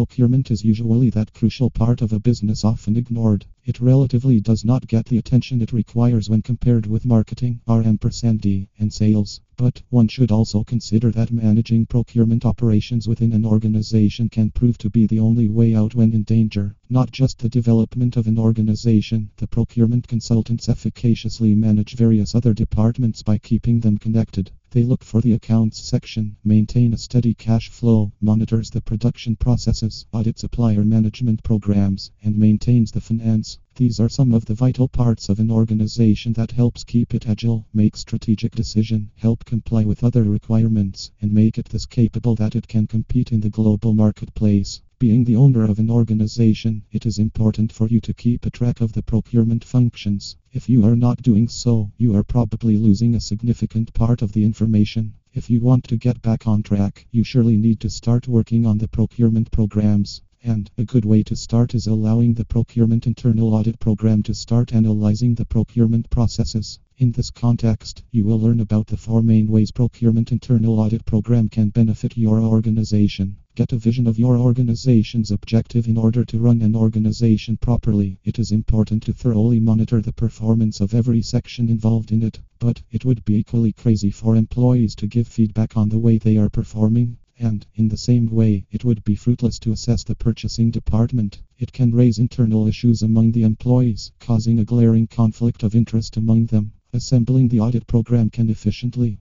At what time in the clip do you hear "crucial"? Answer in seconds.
1.34-1.68